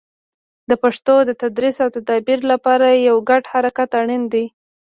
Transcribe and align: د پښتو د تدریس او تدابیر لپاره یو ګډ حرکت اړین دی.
د 0.69 0.71
پښتو 0.83 1.15
د 1.27 1.31
تدریس 1.41 1.77
او 1.83 1.89
تدابیر 1.95 2.39
لپاره 2.51 2.87
یو 3.07 3.17
ګډ 3.29 3.43
حرکت 3.53 3.89
اړین 4.01 4.23
دی. 4.33 4.45